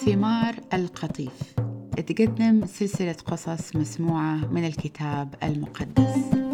ثمار 0.00 0.54
القطيف. 0.72 1.54
تقدم 2.06 2.66
سلسلة 2.66 3.12
قصص 3.12 3.76
مسموعة 3.76 4.52
من 4.52 4.66
الكتاب 4.66 5.34
المقدس. 5.42 6.44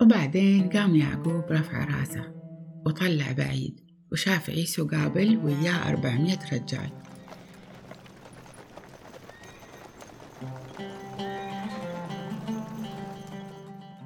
وبعدين 0.00 0.68
قام 0.68 0.96
يعقوب 0.96 1.44
رفع 1.50 1.84
راسه 1.84 2.32
وطلع 2.86 3.32
بعيد 3.32 3.80
وشاف 4.12 4.50
عيسو 4.50 4.86
قابل 4.86 5.36
وياه 5.36 5.88
أربعمية 5.88 6.38
رجال. 6.52 6.90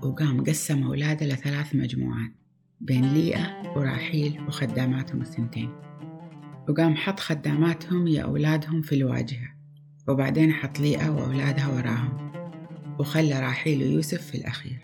وقام 0.07 0.45
قسم 0.45 0.83
أولاده 0.83 1.27
لثلاث 1.27 1.75
مجموعات 1.75 2.31
بين 2.81 3.15
ليئة 3.15 3.73
وراحيل 3.77 4.41
وخداماتهم 4.49 5.21
الثنتين. 5.21 5.71
وقام 6.69 6.97
حط 6.97 7.21
خداماتهم 7.21 8.07
يا 8.07 8.23
أولادهم 8.23 8.83
في 8.83 8.95
الواجهة 8.95 9.49
وبعدين 10.09 10.53
حط 10.53 10.81
ليئة 10.81 11.09
وأولادها 11.11 11.69
وراهم 11.69 12.33
وخلى 12.99 13.41
راحيل 13.41 13.83
ويوسف 13.83 14.23
في 14.23 14.35
الأخير. 14.35 14.83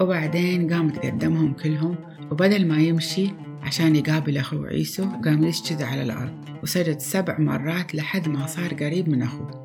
وبعدين 0.00 0.72
قام 0.72 0.90
تقدمهم 0.90 1.52
كلهم 1.52 1.96
وبدل 2.30 2.68
ما 2.68 2.78
يمشي 2.78 3.30
عشان 3.62 3.96
يقابل 3.96 4.38
أخوه 4.38 4.66
عيسو 4.66 5.04
قام 5.24 5.44
يسجد 5.44 5.82
على 5.82 6.02
الأرض 6.02 6.44
وسجد 6.62 6.98
سبع 6.98 7.38
مرات 7.38 7.94
لحد 7.94 8.28
ما 8.28 8.46
صار 8.46 8.74
قريب 8.74 9.08
من 9.08 9.22
أخوه. 9.22 9.63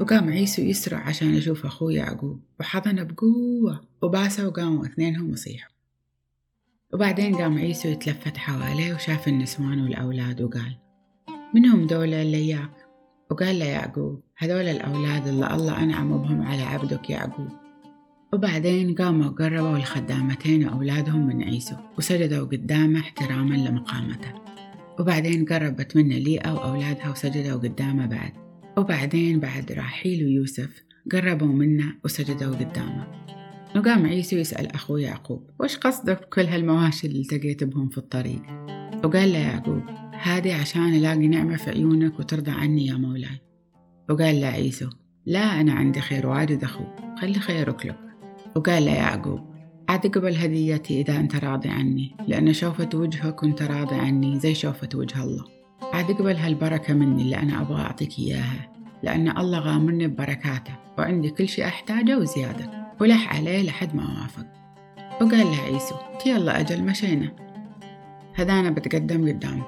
وقام 0.00 0.30
عيسو 0.30 0.62
يسرع 0.62 0.98
عشان 0.98 1.34
يشوف 1.34 1.66
أخوه 1.66 1.92
يعقوب 1.92 2.40
وحضنه 2.60 3.02
بقوة 3.02 3.80
وباسه 4.02 4.48
وقاموا 4.48 4.86
اثنينهم 4.86 5.32
يصيحوا 5.32 5.72
وبعدين 6.92 7.34
قام 7.34 7.58
عيسو 7.58 7.88
يتلفت 7.88 8.36
حواليه 8.36 8.94
وشاف 8.94 9.28
النسوان 9.28 9.82
والأولاد 9.82 10.42
وقال 10.42 10.76
منهم 11.54 11.86
دولة 11.86 12.22
اللي 12.22 12.36
إياك؟ 12.36 12.70
وقال 13.30 13.58
له 13.58 13.64
يعقوب 13.64 14.20
هذول 14.36 14.68
الأولاد 14.68 15.26
اللي 15.26 15.54
الله 15.54 15.82
أنعم 15.82 16.22
بهم 16.22 16.42
على 16.42 16.62
عبدك 16.62 17.10
يعقوب. 17.10 17.48
وبعدين 18.32 18.94
قاموا 18.94 19.26
وقربوا 19.26 19.76
الخدامتين 19.76 20.68
وأولادهم 20.68 21.26
من 21.26 21.42
عيسو 21.42 21.76
وسجدوا 21.98 22.46
قدامه 22.46 23.00
احتراما 23.00 23.54
لمقامته. 23.54 24.32
وبعدين 25.00 25.44
قربت 25.44 25.96
منه 25.96 26.16
ليئة 26.16 26.52
وأولادها 26.52 27.10
وسجدوا 27.10 27.58
قدامه 27.58 28.06
بعد. 28.06 28.41
وبعدين 28.76 29.40
بعد 29.40 29.72
راحيل 29.72 30.24
ويوسف 30.24 30.84
قربوا 31.12 31.46
منه 31.46 31.94
وسجدوا 32.04 32.56
قدامه. 32.56 33.06
وقام 33.76 34.06
عيسو 34.06 34.36
يسأل 34.36 34.66
أخوه 34.66 35.00
يعقوب 35.00 35.50
وش 35.60 35.76
قصدك 35.76 36.22
بكل 36.22 36.42
هالمواشي 36.42 37.06
اللي 37.06 37.20
التقيت 37.20 37.64
بهم 37.64 37.88
في 37.88 37.98
الطريق؟ 37.98 38.42
وقال 39.04 39.32
له 39.32 39.38
يعقوب 39.38 39.82
هذه 40.22 40.54
عشان 40.54 40.94
ألاقي 40.94 41.28
نعمة 41.28 41.56
في 41.56 41.70
عيونك 41.70 42.18
وترضى 42.18 42.50
عني 42.50 42.86
يا 42.86 42.94
مولاي. 42.94 43.40
وقال 44.10 44.40
له 44.40 44.46
عيسو 44.46 44.88
لا 45.26 45.60
أنا 45.60 45.72
عندي 45.72 46.00
خير 46.00 46.26
واجد 46.26 46.64
أخوك 46.64 46.88
خلي 47.20 47.34
خيرك 47.34 47.86
لك. 47.86 47.98
وقال 48.56 48.84
له 48.84 48.94
يعقوب 48.94 49.40
عاد 49.88 50.06
اقبل 50.06 50.36
هديتي 50.36 51.00
إذا 51.00 51.16
أنت 51.16 51.36
راضي 51.36 51.68
عني 51.68 52.16
لأن 52.28 52.52
شوفة 52.52 52.88
وجهك 52.94 53.42
وأنت 53.42 53.62
راضي 53.62 53.94
عني 53.94 54.38
زي 54.38 54.54
شوفة 54.54 54.88
وجه 54.94 55.22
الله. 55.24 55.61
عاد 55.92 56.10
أقبل 56.10 56.36
هالبركة 56.36 56.94
مني 56.94 57.22
اللي 57.22 57.36
أنا 57.36 57.60
أبغى 57.60 57.82
أعطيك 57.82 58.18
إياها 58.18 58.72
لأن 59.02 59.38
الله 59.38 59.58
غامرني 59.58 60.06
ببركاته 60.06 60.74
وعندي 60.98 61.30
كل 61.30 61.48
شيء 61.48 61.64
أحتاجه 61.66 62.18
وزيادة 62.18 62.70
ولح 63.00 63.36
عليه 63.36 63.62
لحد 63.62 63.96
ما 63.96 64.02
وافق. 64.02 64.46
وقال 65.20 65.46
له 65.46 65.62
عيسو 65.62 65.94
يلا 66.26 66.60
أجل 66.60 66.82
مشينا. 66.82 67.32
هذانا 68.34 68.70
بتقدم 68.70 69.28
قدامك 69.28 69.66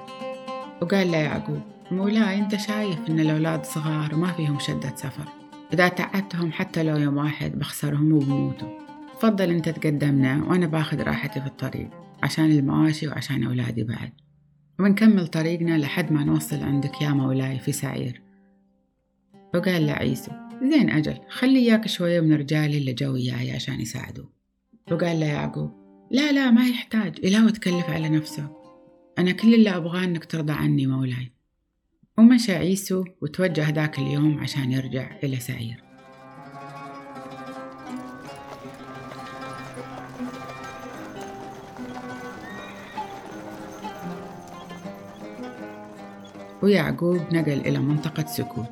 وقال 0.81 1.11
له 1.11 1.17
يعقوب 1.17 1.61
مولاي 1.91 2.39
أنت 2.39 2.55
شايف 2.55 2.99
إن 3.09 3.19
الأولاد 3.19 3.65
صغار 3.65 4.15
وما 4.15 4.31
فيهم 4.31 4.59
شدة 4.59 4.95
سفر. 4.95 5.27
إذا 5.73 5.87
تعبتهم 5.87 6.51
حتى 6.51 6.83
لو 6.83 6.97
يوم 6.97 7.17
واحد 7.17 7.59
بخسرهم 7.59 8.13
وبموتوا. 8.13 8.69
فضل 9.19 9.49
أنت 9.49 9.69
تقدمنا 9.69 10.43
وأنا 10.47 10.67
باخذ 10.67 11.01
راحتي 11.01 11.41
في 11.41 11.47
الطريق 11.47 11.89
عشان 12.23 12.45
المواشي 12.45 13.07
وعشان 13.07 13.43
أولادي 13.43 13.83
بعد. 13.83 14.11
ونكمل 14.79 15.27
طريقنا 15.27 15.77
لحد 15.77 16.11
ما 16.11 16.23
نوصل 16.23 16.63
عندك 16.63 17.01
يا 17.01 17.09
مولاي 17.09 17.59
في 17.59 17.71
سعير. 17.71 18.21
وقال 19.55 19.87
له 19.87 19.93
عيسو 19.93 20.31
زين 20.63 20.89
أجل 20.89 21.17
خلي 21.29 21.59
إياك 21.59 21.87
شوية 21.87 22.19
من 22.19 22.33
رجالي 22.33 22.77
اللي 22.77 22.93
جو 22.93 23.13
وياي 23.13 23.51
عشان 23.51 23.81
يساعدوا 23.81 24.25
وقال 24.91 25.19
له 25.19 25.25
يعقوب 25.25 25.71
لا 26.11 26.31
لا 26.31 26.51
ما 26.51 26.67
يحتاج 26.67 27.19
إله 27.23 27.49
تكلف 27.49 27.89
على 27.89 28.09
نفسه. 28.09 28.47
أنا 29.19 29.31
كل 29.31 29.53
اللي 29.53 29.69
أبغاه 29.69 30.03
إنك 30.03 30.25
ترضى 30.25 30.53
عني 30.53 30.87
مولاي. 30.87 31.31
ومشى 32.17 32.51
عيسو 32.51 33.05
وتوجه 33.21 33.69
ذاك 33.69 33.99
اليوم 33.99 34.39
عشان 34.39 34.71
يرجع 34.71 35.19
إلى 35.23 35.39
سعير. 35.39 35.84
ويعقوب 46.65 47.21
نقل 47.31 47.59
إلى 47.59 47.79
منطقة 47.79 48.25
سكوت 48.25 48.69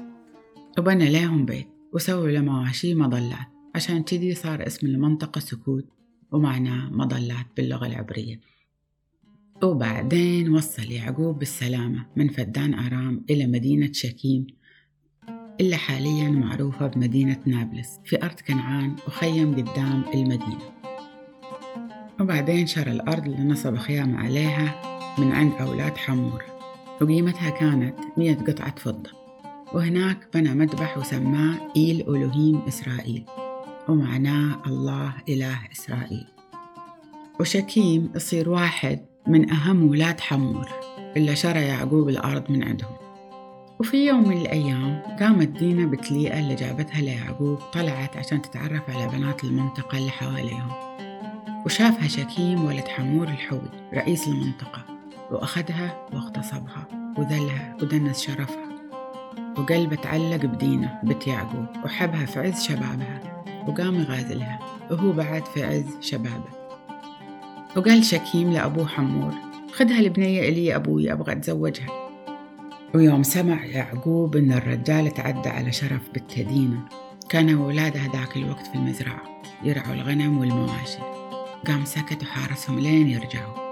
وبنى 0.77 1.11
لهم 1.11 1.45
بيت 1.45 1.67
وسووا 1.93 2.27
له 2.27 2.41
مواشي 2.41 2.95
مظلات 2.95 3.47
عشان 3.75 4.03
كذي 4.03 4.35
صار 4.35 4.67
اسم 4.67 4.87
المنطقة 4.87 5.39
سكوت 5.39 5.85
ومعناه 6.31 6.89
مظلات 6.89 7.45
باللغة 7.57 7.85
العبرية. 7.85 8.39
وبعدين 9.63 10.49
وصل 10.49 10.91
يعقوب 10.91 11.39
بالسلامة 11.39 12.05
من 12.15 12.27
فدان 12.27 12.73
أرام 12.73 13.25
إلى 13.29 13.47
مدينة 13.47 13.89
شكيم 13.91 14.47
اللي 15.59 15.75
حاليا 15.75 16.29
معروفة 16.29 16.87
بمدينة 16.87 17.39
نابلس 17.45 17.99
في 18.05 18.23
أرض 18.23 18.39
كنعان 18.47 18.95
وخيم 19.07 19.55
قدام 19.55 20.03
المدينة. 20.13 20.73
وبعدين 22.19 22.67
شرى 22.67 22.91
الأرض 22.91 23.25
اللي 23.25 23.43
نصب 23.43 23.75
خيام 23.75 24.15
عليها 24.17 24.81
من 25.19 25.31
عند 25.31 25.53
أولاد 25.53 25.97
حمور 25.97 26.52
وقيمتها 27.01 27.49
كانت 27.49 27.95
مية 28.17 28.35
قطعة 28.35 28.75
فضة. 28.75 29.09
وهناك 29.73 30.27
بنى 30.33 30.53
مذبح 30.53 30.97
وسماه 30.97 31.55
إيل 31.75 32.01
ألوهيم 32.01 32.61
إسرائيل. 32.67 33.25
ومعناه 33.87 34.55
الله 34.67 35.13
إله 35.29 35.59
إسرائيل. 35.71 36.25
وشكيم 37.39 38.11
يصير 38.15 38.49
واحد 38.49 39.05
من 39.27 39.51
أهم 39.51 39.89
ولاد 39.89 40.19
حمور 40.19 40.69
اللي 41.17 41.35
شرى 41.35 41.61
يعقوب 41.61 42.09
الأرض 42.09 42.51
من 42.51 42.63
عندهم. 42.63 42.95
وفي 43.79 44.05
يوم 44.07 44.27
من 44.27 44.37
الأيام 44.37 45.01
قامت 45.19 45.47
دينا 45.47 45.85
بتليئة 45.85 46.39
اللي 46.39 46.55
جابتها 46.55 47.01
ليعقوب 47.01 47.57
طلعت 47.73 48.17
عشان 48.17 48.41
تتعرف 48.41 48.89
على 48.89 49.07
بنات 49.07 49.43
المنطقة 49.43 49.97
اللي 49.97 50.11
حواليهم. 50.11 50.71
وشافها 51.65 52.07
شكيم 52.07 52.65
ولد 52.65 52.87
حمور 52.87 53.27
الحوي 53.27 53.69
رئيس 53.93 54.27
المنطقة. 54.27 54.92
وأخذها 55.31 56.07
واغتصبها 56.13 56.87
وذلها 57.17 57.77
ودنس 57.81 58.21
شرفها. 58.21 58.73
وقلبه 59.57 59.95
تعلق 59.95 60.45
بدينه 60.45 60.99
بنت 61.03 61.27
يعقوب 61.27 61.65
وحبها 61.85 62.25
في 62.25 62.39
عز 62.39 62.63
شبابها 62.63 63.43
وقام 63.67 63.95
يغازلها 63.95 64.59
وهو 64.91 65.11
بعد 65.11 65.45
في 65.45 65.63
عز 65.63 65.97
شبابه. 65.99 66.63
وقال 67.75 68.05
شكيم 68.05 68.51
لأبوه 68.51 68.87
حمور 68.87 69.33
خدها 69.73 69.99
البنية 69.99 70.49
إلي 70.49 70.75
أبوي 70.75 71.13
أبغى 71.13 71.31
أتزوجها. 71.31 71.87
ويوم 72.95 73.23
سمع 73.23 73.65
يعقوب 73.65 74.35
إن 74.35 74.51
الرجال 74.51 75.13
تعدى 75.13 75.49
على 75.49 75.71
شرف 75.71 76.09
بنت 76.15 76.39
دينا 76.39 76.79
كانوا 77.29 77.65
أولاده 77.65 78.01
ذاك 78.13 78.37
الوقت 78.37 78.67
في 78.67 78.75
المزرعة 78.75 79.21
يرعوا 79.63 79.93
الغنم 79.93 80.37
والمواشي. 80.37 80.99
قام 81.67 81.85
سكت 81.85 82.23
وحارسهم 82.23 82.79
لين 82.79 83.07
يرجعوا. 83.07 83.62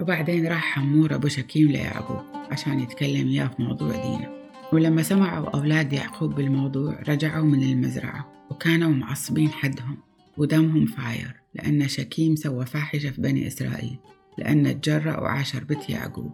وبعدين 0.00 0.46
راح 0.46 0.74
حمور 0.74 1.14
أبو 1.14 1.28
شكيم 1.28 1.68
ليعقوب 1.68 2.22
عشان 2.50 2.80
يتكلم 2.80 3.28
إياه 3.28 3.46
في 3.46 3.62
موضوع 3.62 3.90
دينا 3.90 4.38
ولما 4.72 5.02
سمعوا 5.02 5.50
أولاد 5.50 5.92
يعقوب 5.92 6.34
بالموضوع 6.34 7.02
رجعوا 7.08 7.44
من 7.44 7.62
المزرعة 7.62 8.32
وكانوا 8.50 8.90
معصبين 8.90 9.48
حدهم 9.48 9.96
ودمهم 10.36 10.86
فاير 10.86 11.34
لأن 11.54 11.88
شكيم 11.88 12.36
سوى 12.36 12.66
فاحشة 12.66 13.10
في 13.10 13.20
بني 13.20 13.46
إسرائيل 13.46 13.98
لأن 14.38 14.80
تجرأ 14.80 15.20
وعاشر 15.20 15.64
بيت 15.64 15.90
يعقوب 15.90 16.32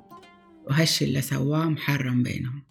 وهالش 0.66 1.02
اللي 1.02 1.20
سواه 1.20 1.64
محرم 1.64 2.22
بينهم. 2.22 2.62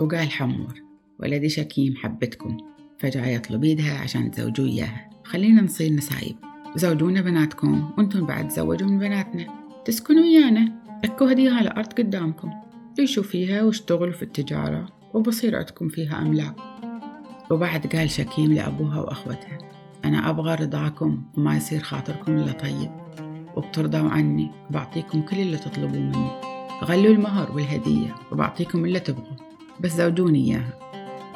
وقال 0.00 0.30
حمور 0.30 0.74
ولدي 1.20 1.48
شكيم 1.48 1.96
حبتكم 1.96 2.56
فجأة 2.98 3.26
يطلب 3.26 3.64
إيدها 3.64 3.98
عشان 3.98 4.30
تزوجوا 4.30 4.66
إياها. 4.66 5.10
خلينا 5.24 5.62
نصير 5.62 5.92
نسايب. 5.92 6.36
زوجونا 6.76 7.20
بناتكم 7.20 7.90
وأنتم 7.98 8.26
بعد 8.26 8.48
تزوجوا 8.48 8.88
من 8.88 8.98
بناتنا. 8.98 9.63
تسكنوا 9.84 10.22
ويانا 10.22 10.72
اكو 11.04 11.24
هديها 11.24 11.60
الأرض 11.60 11.92
قدامكم. 11.92 12.50
عيشوا 12.98 13.22
فيها 13.22 13.62
واشتغلوا 13.62 14.12
في 14.12 14.22
التجارة 14.22 14.88
وبصير 15.14 15.56
عندكم 15.56 15.88
فيها 15.88 16.22
أملاك 16.22 16.54
وبعد 17.50 17.86
قال 17.86 18.10
شكيم 18.10 18.52
لأبوها 18.52 19.00
وأخوتها 19.00 19.58
أنا 20.04 20.30
أبغى 20.30 20.54
رضاكم 20.54 21.22
وما 21.36 21.56
يصير 21.56 21.80
خاطركم 21.80 22.36
إلا 22.36 22.52
طيب. 22.52 22.90
وبترضوا 23.56 24.08
عني 24.08 24.50
وبعطيكم 24.70 25.22
كل 25.22 25.36
اللي 25.36 25.56
تطلبوه 25.56 26.00
مني. 26.00 26.30
غلوا 26.84 27.14
المهر 27.14 27.52
والهدية 27.52 28.14
وبعطيكم 28.32 28.84
اللي 28.84 29.00
تبغوا. 29.00 29.36
بس 29.80 29.92
زوجوني 29.92 30.38
إياها. 30.38 30.78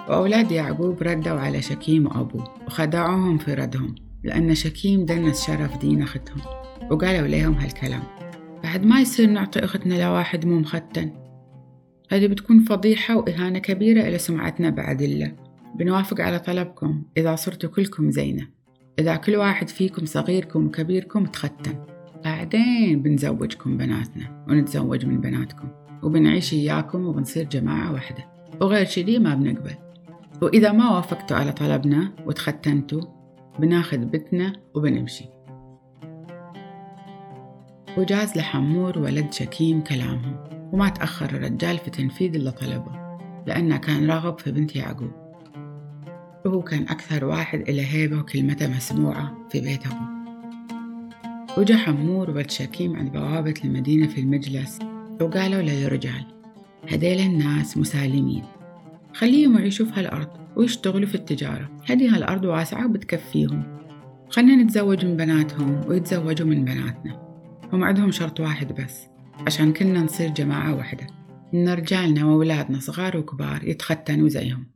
وأولاد 0.08 0.52
يعقوب 0.52 1.02
ردوا 1.02 1.40
على 1.40 1.62
شكيم 1.62 2.06
وأبوه 2.06 2.54
وخدعوهم 2.66 3.38
في 3.38 3.54
ردهم 3.54 3.94
لأن 4.24 4.54
شكيم 4.54 5.04
دنس 5.04 5.46
شرف 5.46 5.78
دين 5.78 6.02
أختهم. 6.02 6.40
وقالوا 6.90 7.28
لهم 7.28 7.54
هالكلام. 7.54 8.17
بعد 8.62 8.84
ما 8.84 9.00
يصير 9.00 9.30
نعطي 9.30 9.64
أختنا 9.64 9.94
لواحد 9.94 10.46
مو 10.46 10.58
مختن. 10.58 11.10
هذه 12.10 12.26
بتكون 12.26 12.60
فضيحة 12.60 13.16
وإهانة 13.16 13.58
كبيرة 13.58 14.02
إلى 14.02 14.18
سمعتنا 14.18 14.70
بعد 14.70 15.02
الله. 15.02 15.32
بنوافق 15.74 16.20
على 16.20 16.38
طلبكم. 16.38 17.02
إذا 17.16 17.36
صرتوا 17.36 17.70
كلكم 17.70 18.10
زينة. 18.10 18.48
إذا 18.98 19.16
كل 19.16 19.36
واحد 19.36 19.68
فيكم 19.68 20.06
صغيركم 20.06 20.66
وكبيركم 20.66 21.26
تختن. 21.26 21.84
بعدين 22.24 23.02
بنزوجكم 23.02 23.76
بناتنا 23.76 24.44
ونتزوج 24.48 25.06
من 25.06 25.20
بناتكم. 25.20 25.68
وبنعيش 26.02 26.52
إياكم 26.52 27.06
وبنصير 27.06 27.44
جماعة 27.44 27.92
واحدة. 27.92 28.24
وغير 28.60 28.86
شدي 28.86 29.18
ما 29.18 29.34
بنقبل. 29.34 29.74
وإذا 30.42 30.72
ما 30.72 30.90
وافقتوا 30.90 31.36
على 31.36 31.52
طلبنا 31.52 32.12
وتختنتوا 32.26 33.02
بناخذ 33.58 33.98
بتنا 33.98 34.52
وبنمشي. 34.74 35.24
وجاز 37.98 38.36
لحمور 38.36 38.98
ولد 38.98 39.32
شكيم 39.32 39.80
كلامهم. 39.80 40.36
وما 40.72 40.88
تأخر 40.88 41.26
الرجال 41.26 41.78
في 41.78 41.90
تنفيذ 41.90 42.34
اللي 42.34 42.50
طلبه 42.50 42.92
لأنه 43.46 43.76
كان 43.76 44.10
راغب 44.10 44.38
في 44.38 44.52
بنت 44.52 44.76
يعقوب. 44.76 45.10
وهو 46.44 46.62
كان 46.62 46.82
أكثر 46.82 47.24
واحد 47.24 47.60
إلى 47.60 47.86
هيبة 47.86 48.18
وكلمته 48.18 48.68
مسموعة 48.68 49.48
في 49.50 49.60
بيت 49.60 49.86
أبوه. 49.86 50.08
وجا 51.58 51.76
حمور 51.76 52.30
ولد 52.30 52.50
شكيم 52.50 52.96
عند 52.96 53.12
بوابة 53.12 53.54
المدينة 53.64 54.06
في 54.06 54.20
المجلس 54.20 54.78
وقالوا 55.20 55.62
للرجال 55.62 56.24
هذيل 56.88 57.20
الناس 57.20 57.78
مسالمين. 57.78 58.44
خليهم 59.14 59.58
يعيشوا 59.58 59.86
في 59.86 60.00
هالأرض 60.00 60.28
ويشتغلوا 60.56 61.08
في 61.08 61.14
التجارة. 61.14 61.70
هذه 61.90 62.16
هالأرض 62.16 62.44
واسعة 62.44 62.86
وبتكفيهم. 62.86 63.62
خلنا 64.30 64.56
نتزوج 64.56 65.06
من 65.06 65.16
بناتهم 65.16 65.80
ويتزوجوا 65.88 66.46
من 66.46 66.64
بناتنا. 66.64 67.27
هم 67.72 67.84
عندهم 67.84 68.10
شرط 68.10 68.40
واحد 68.40 68.72
بس 68.72 69.06
عشان 69.46 69.72
كلنا 69.72 70.00
نصير 70.00 70.28
جماعة 70.28 70.74
واحدة 70.74 71.06
إن 71.54 71.68
رجالنا 71.68 72.24
وأولادنا 72.24 72.80
صغار 72.80 73.16
وكبار 73.16 73.68
يتختنوا 73.68 74.28
زيهم. 74.28 74.66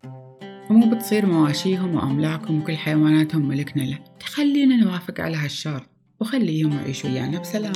ومو 0.71 0.91
بتصير 0.91 1.27
مواشيهم 1.27 1.95
وأملاكهم 1.95 2.61
وكل 2.61 2.77
حيواناتهم 2.77 3.49
ملكنا 3.49 3.83
له. 3.83 3.99
تخلينا 4.21 4.77
نوافق 4.77 5.21
على 5.21 5.37
هالشرط 5.37 5.89
وخليهم 6.21 6.73
يعيشوا 6.73 7.11
ويانا 7.11 7.39
بسلام. 7.39 7.73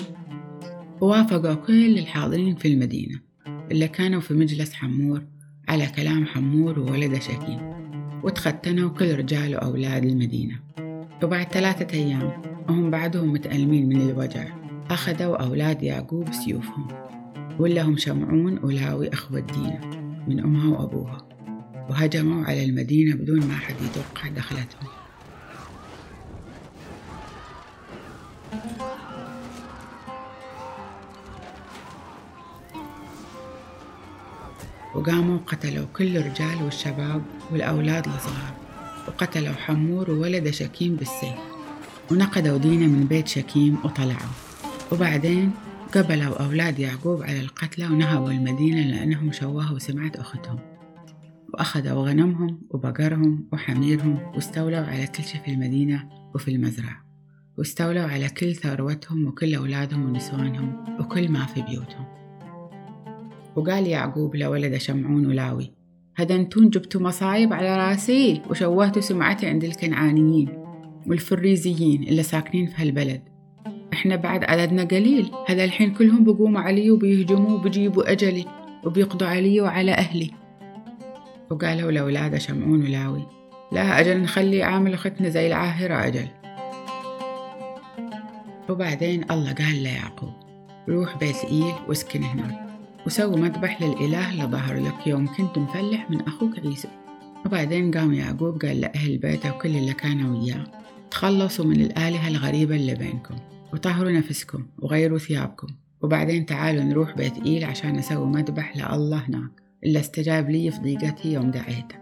ووافقوا 1.01 1.55
كل 1.55 1.99
الحاضرين 1.99 2.57
في 2.57 2.69
المدينة 2.69 3.21
اللي 3.71 3.89
كانوا 3.89 4.21
في 4.21 4.35
مجلس 4.35 4.75
حمور 4.75 5.23
على 5.69 5.87
كلام 5.87 6.27
حمور 6.27 6.79
وولده 6.79 7.19
شكيم. 7.19 7.77
وتختنوا 8.23 8.91
كل 8.91 9.15
رجال 9.15 9.55
وأولاد 9.55 10.05
المدينة. 10.05 10.61
وبعد 11.23 11.47
ثلاثة 11.47 11.99
أيام 11.99 12.33
وهم 12.69 12.91
بعدهم 12.91 13.33
متألمين 13.33 13.89
من 13.89 14.01
الوجع. 14.01 14.66
أخذوا 14.91 15.37
أولاد 15.37 15.83
يعقوب 15.83 16.33
سيوفهم 16.33 16.89
ولهم 17.59 17.97
شمعون 17.97 18.59
ولاوي 18.63 19.13
أخوة 19.13 19.41
دينا 19.41 19.81
من 20.29 20.41
أمها 20.41 20.79
وأبوها 20.79 21.29
وهجموا 21.91 22.45
على 22.45 22.65
المدينة 22.65 23.15
بدون 23.15 23.47
ما 23.47 23.55
حد 23.55 23.75
يتوقع 23.75 24.29
دخلتهم. 24.29 24.89
وقاموا 34.95 35.39
قتلوا 35.47 35.87
كل 35.97 36.17
الرجال 36.17 36.63
والشباب 36.63 37.23
والأولاد 37.53 38.07
الصغار 38.07 38.55
وقتلوا 39.09 39.55
حمور 39.55 40.11
وولد 40.11 40.51
شكيم 40.51 40.97
بالسيف 40.97 41.39
ونقدوا 42.11 42.59
دينا 42.59 42.87
من 42.87 43.07
بيت 43.07 43.29
شكيم 43.29 43.79
وطلعوا 43.85 44.46
وبعدين 44.93 45.51
قبلوا 45.95 46.43
أولاد 46.45 46.79
يعقوب 46.79 47.23
على 47.23 47.41
القتلى 47.41 47.87
ونهبوا 47.87 48.31
المدينة 48.31 48.87
لأنهم 48.87 49.33
شوهوا 49.33 49.79
سمعة 49.79 50.13
أختهم. 50.15 50.59
وأخذوا 51.55 52.09
غنمهم 52.09 52.61
وبقرهم 52.71 53.49
وحميرهم 53.53 54.19
واستولوا 54.35 54.79
على 54.79 55.07
كل 55.07 55.23
شيء 55.23 55.41
في 55.41 55.51
المدينة 55.51 56.09
وفي 56.35 56.51
المزرعة. 56.51 57.07
واستولوا 57.59 58.03
على 58.03 58.29
كل 58.29 58.55
ثروتهم 58.55 59.27
وكل 59.27 59.55
أولادهم 59.55 60.05
ونسوانهم 60.05 60.85
وكل 61.01 61.29
ما 61.29 61.47
في 61.47 61.63
بيوتهم. 61.63 62.07
وقال 63.57 63.87
يعقوب 63.87 64.37
لولد 64.37 64.77
شمعون 64.77 65.27
ولاوي 65.27 65.73
هذا 66.17 66.35
انتون 66.35 66.71
جبتوا 66.71 67.01
مصايب 67.01 67.53
على 67.53 67.77
راسي 67.77 68.43
وشوهتوا 68.51 69.03
سمعتي 69.03 69.47
عند 69.47 69.65
الكنعانيين 69.65 70.49
والفريزيين 71.07 72.03
اللي 72.03 72.23
ساكنين 72.23 72.67
في 72.67 72.83
هالبلد. 72.83 73.36
إحنا 73.97 74.17
بعد 74.17 74.45
عددنا 74.45 74.85
قليل. 74.85 75.31
هذا 75.49 75.65
الحين 75.65 75.95
كلهم 75.95 76.25
بقوموا 76.25 76.61
علي 76.61 76.91
وبيهجموا 76.91 77.51
وبيجيبوا 77.51 78.13
أجلي 78.13 78.45
وبيقضوا 78.85 79.29
علي 79.29 79.61
وعلى 79.61 79.93
أهلي. 79.93 80.31
وقالوا 81.51 81.91
لأولاد 81.91 82.39
شمعون 82.39 82.83
ولاوي. 82.83 83.27
لا 83.73 84.01
أجل 84.01 84.23
نخلي 84.23 84.63
عامل 84.63 84.95
أختنا 84.95 85.29
زي 85.29 85.47
العاهرة 85.47 86.07
أجل. 86.07 86.29
وبعدين 88.69 89.25
الله 89.31 89.53
قال 89.53 89.83
ليعقوب 89.83 90.33
روح 90.89 91.17
بيت 91.17 91.45
إيل 91.45 91.75
واسكن 91.89 92.23
هناك. 92.23 92.67
وسوي 93.07 93.37
مذبح 93.37 93.83
للإله 93.83 94.33
اللي 94.33 94.45
ظهر 94.45 94.77
لك 94.77 95.07
يوم 95.07 95.27
كنت 95.27 95.59
مفلح 95.59 96.11
من 96.11 96.21
أخوك 96.21 96.59
عيسى. 96.59 96.89
وبعدين 97.47 97.91
قام 97.91 98.13
يعقوب 98.13 98.63
قال 98.63 98.81
لأهل 98.81 99.19
بيته 99.19 99.55
وكل 99.55 99.69
اللي 99.69 99.93
كانوا 99.93 100.41
وياه 100.41 100.65
تخلصوا 101.11 101.65
من 101.65 101.81
الآلهة 101.81 102.29
الغريبة 102.29 102.77
اللي 102.77 102.95
بينكم. 102.95 103.35
وطهروا 103.73 104.11
نفسكم 104.11 104.67
وغيروا 104.79 105.19
ثيابكم. 105.19 105.67
وبعدين 106.03 106.47
تعالوا 106.47 106.85
نروح 106.85 107.17
بيت 107.17 107.39
إيل 107.47 107.65
عشان 107.65 107.97
نسوي 107.97 108.27
مذبح 108.27 108.77
لله 108.77 109.19
هناك 109.19 109.51
اللي 109.85 110.01
استجاب 110.01 110.51
لي 110.51 110.71
في 110.71 110.79
ضيقتي 110.79 111.33
يوم 111.33 111.51
دعيته. 111.51 111.97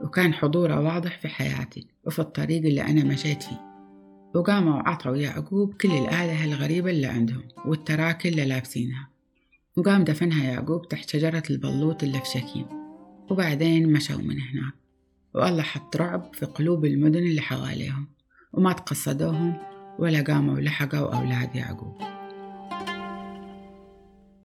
وكان 0.00 0.34
حضوره 0.34 0.80
واضح 0.80 1.18
في 1.18 1.28
حياتي 1.28 1.86
وفي 2.06 2.18
الطريق 2.18 2.66
اللي 2.66 2.82
أنا 2.82 3.04
مشيت 3.04 3.42
فيه. 3.42 3.60
وقاموا 4.34 4.74
وعطوا 4.74 5.16
يعقوب 5.16 5.74
كل 5.74 5.90
الآلهة 5.90 6.44
الغريبة 6.44 6.90
اللي 6.90 7.06
عندهم 7.06 7.42
والتراكي 7.66 8.28
اللي 8.28 8.44
لابسينها. 8.44 9.08
وقام 9.76 10.04
دفنها 10.04 10.44
يعقوب 10.44 10.88
تحت 10.88 11.10
شجرة 11.10 11.42
البلوط 11.50 12.02
اللي 12.02 12.18
في 12.18 12.26
شكيم. 12.26 12.66
وبعدين 13.30 13.92
مشوا 13.92 14.16
من 14.16 14.40
هناك. 14.40 14.74
والله 15.34 15.62
حط 15.62 15.96
رعب 15.96 16.34
في 16.34 16.46
قلوب 16.46 16.84
المدن 16.84 17.22
اللي 17.22 17.40
حواليهم. 17.40 18.06
وما 18.52 18.72
تقصدوهم 18.72 19.56
ولا 20.00 20.22
قاموا 20.22 20.60
لحقوا 20.60 21.14
أولاد 21.16 21.56
يعقوب. 21.56 22.19